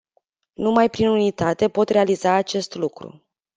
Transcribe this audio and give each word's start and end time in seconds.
Numai 0.53 0.89
prin 0.89 1.07
unitate 1.07 1.69
pot 1.69 1.89
realiza 1.89 2.31
acest 2.33 2.75
lucru. 2.75 3.25